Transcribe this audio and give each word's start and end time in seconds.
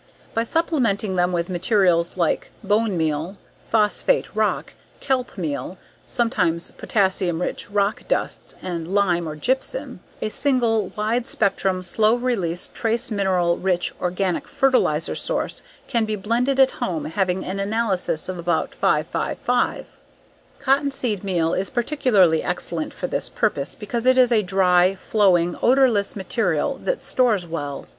By 0.33 0.45
supplementing 0.45 1.15
them 1.15 1.31
with 1.31 1.47
materials 1.47 2.17
like 2.17 2.49
bone 2.63 2.97
meal, 2.97 3.37
phosphate 3.69 4.35
rock, 4.35 4.73
kelp 4.99 5.37
meal, 5.37 5.77
sometimes 6.07 6.71
potassium 6.71 7.39
rich 7.39 7.69
rock 7.69 8.07
dusts 8.07 8.55
and 8.63 8.95
lime 8.95 9.29
or 9.29 9.35
gypsum, 9.35 9.99
a 10.19 10.29
single, 10.29 10.87
wide 10.95 11.27
spectrum 11.27 11.83
slow 11.83 12.15
release 12.15 12.71
trace 12.73 13.11
mineral 13.11 13.57
rich 13.59 13.93
organic 14.01 14.47
fertilizer 14.47 15.13
source 15.13 15.61
can 15.87 16.05
be 16.05 16.15
blended 16.15 16.59
at 16.59 16.71
home 16.81 17.05
having 17.05 17.45
an 17.45 17.59
analysis 17.59 18.27
of 18.27 18.39
about 18.39 18.73
5 18.73 19.05
5 19.05 19.37
5. 19.37 19.99
Cottonseed 20.57 21.23
meal 21.23 21.53
is 21.53 21.69
particularly 21.69 22.41
excellent 22.41 22.91
for 22.91 23.05
this 23.05 23.29
purpose 23.29 23.75
because 23.75 24.07
it 24.07 24.17
is 24.17 24.31
a 24.31 24.41
dry, 24.41 24.95
flowing, 24.95 25.55
odorless 25.61 26.15
material 26.15 26.77
that 26.81 27.03
stores 27.03 27.45
well. 27.45 27.85